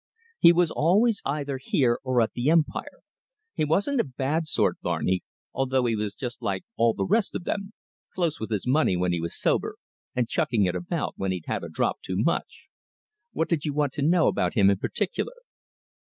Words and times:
"He 0.39 0.51
was 0.51 0.71
always 0.71 1.21
either 1.25 1.59
here 1.61 1.99
or 2.03 2.21
at 2.21 2.33
the 2.33 2.49
Empire. 2.49 3.01
He 3.53 3.63
wasn't 3.65 4.01
a 4.01 4.03
bad 4.03 4.47
sort, 4.47 4.81
Barney, 4.81 5.21
although 5.53 5.85
he 5.85 5.95
was 5.95 6.15
just 6.15 6.41
like 6.41 6.65
all 6.75 6.95
the 6.95 7.05
rest 7.05 7.35
of 7.35 7.43
them, 7.43 7.73
close 8.15 8.39
with 8.39 8.49
his 8.49 8.65
money 8.65 8.97
when 8.97 9.11
he 9.13 9.21
was 9.21 9.37
sober, 9.39 9.75
and 10.15 10.27
chucking 10.27 10.65
it 10.65 10.75
about 10.75 11.13
when 11.17 11.31
he'd 11.31 11.45
had 11.45 11.63
a 11.63 11.69
drop 11.69 12.01
too 12.01 12.17
much. 12.17 12.67
What 13.31 13.47
did 13.47 13.63
you 13.63 13.73
want 13.75 13.93
to 13.93 14.01
know 14.01 14.27
about 14.27 14.55
him 14.55 14.71
in 14.71 14.77
particular?" 14.79 15.33